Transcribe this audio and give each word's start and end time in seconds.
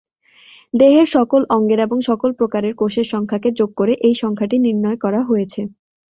দেহের 0.73 1.07
সকল 1.15 1.41
অঙ্গের 1.49 1.79
এবং 1.79 1.97
সকল 2.09 2.29
প্রকারের 2.39 2.73
কোষের 2.75 3.07
সংখ্যাকে 3.13 3.49
যোগ 3.59 3.69
করে 3.75 3.93
এই 4.07 4.15
সংখ্যাটি 4.21 4.57
নির্ণয় 4.59 4.97
করা 5.03 5.21
হয়েছে। 5.23 5.61